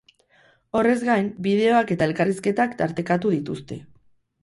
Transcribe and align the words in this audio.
Horrez 0.79 0.95
gain, 1.09 1.27
bideoak 1.49 1.95
eta 1.99 2.09
elkarrizketak 2.09 2.77
tartekatu 2.83 3.39
dituzte. 3.39 3.83